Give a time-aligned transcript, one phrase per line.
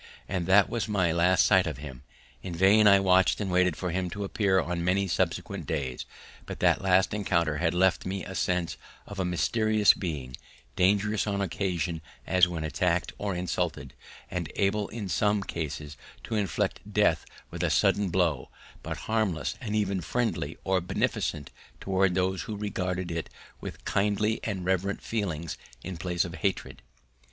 [0.27, 2.01] And that was my last sight of him;
[2.41, 6.07] in vain I watched and waited for him to appear on many subsequent days:
[6.47, 10.35] but that last encounter had left in me a sense of a mysterious being,
[10.75, 13.93] dangerous on occasion as when attacked or insulted,
[14.31, 18.49] and able in some cases to inflict death with a sudden blow,
[18.81, 23.29] but harmless and even friendly or beneficent towards those who regarded it
[23.59, 26.81] with kindly and reverent feelings in place of hatred.